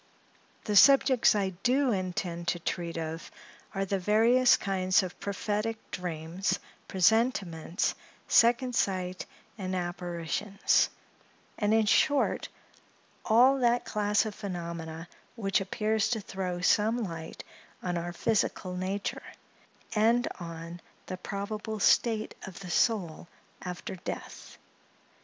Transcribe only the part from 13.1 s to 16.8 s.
all that class of phenomena which appears to throw